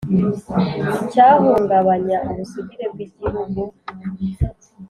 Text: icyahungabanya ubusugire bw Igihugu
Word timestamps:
icyahungabanya 1.01 2.17
ubusugire 2.29 2.85
bw 2.93 2.97
Igihugu 3.05 3.61